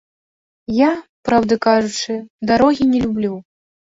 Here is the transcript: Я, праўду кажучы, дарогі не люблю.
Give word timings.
Я, 0.75 0.87
праўду 1.27 1.57
кажучы, 1.67 2.15
дарогі 2.53 2.87
не 2.95 2.99
люблю. 3.07 3.33